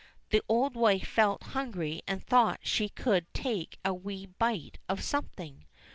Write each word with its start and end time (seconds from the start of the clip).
the 0.31 0.41
old 0.49 0.73
wife 0.73 1.07
felt 1.07 1.43
hungry 1.53 2.01
and 2.07 2.23
thought 2.23 2.59
she 2.63 2.89
could 2.89 3.31
take 3.35 3.77
a 3.85 3.93
wee 3.93 4.25
bite 4.25 4.79
of 4.89 5.03
something. 5.03 5.67